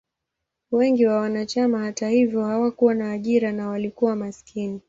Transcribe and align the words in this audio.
Wengi 0.71 1.05
wa 1.05 1.15
wanachama, 1.19 1.79
hata 1.79 2.09
hivyo, 2.09 2.43
hawakuwa 2.45 2.93
na 2.93 3.11
ajira 3.11 3.51
na 3.51 3.69
walikuwa 3.69 4.15
maskini. 4.15 4.79